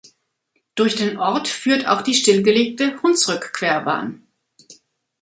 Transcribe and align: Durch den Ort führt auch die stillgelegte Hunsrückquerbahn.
Durch 0.73 0.95
den 0.95 1.19
Ort 1.19 1.47
führt 1.47 1.85
auch 1.85 2.01
die 2.01 2.15
stillgelegte 2.15 2.99
Hunsrückquerbahn. 3.03 4.25